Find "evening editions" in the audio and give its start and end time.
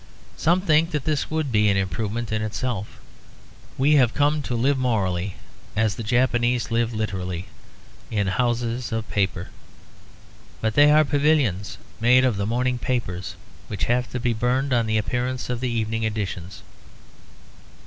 15.69-16.63